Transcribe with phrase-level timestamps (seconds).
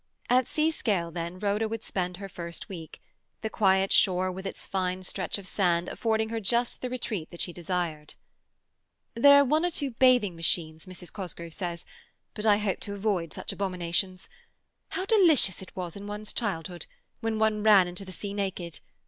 [0.31, 2.99] At Seascale, then, Rhoda would spend her first week,
[3.43, 7.39] the quiet shore with its fine stretch of sand affording her just the retreat that
[7.39, 8.15] she desired.
[9.13, 11.13] "There are one or two bathing machines, Mrs.
[11.13, 11.85] Cosgrove says,
[12.33, 14.27] but I hope to avoid such abominations.
[14.89, 16.87] How delicious it was in one's childhood,
[17.19, 18.79] when one ran into the sea naked!